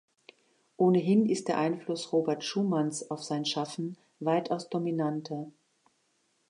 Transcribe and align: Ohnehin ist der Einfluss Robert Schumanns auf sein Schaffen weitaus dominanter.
Ohnehin 0.77 1.29
ist 1.29 1.47
der 1.47 1.59
Einfluss 1.59 2.11
Robert 2.11 2.43
Schumanns 2.43 3.11
auf 3.11 3.21
sein 3.23 3.45
Schaffen 3.45 3.97
weitaus 4.19 4.67
dominanter. 4.67 5.45